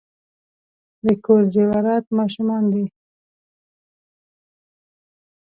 [1.05, 2.85] د کور زیورات ماشومان دي.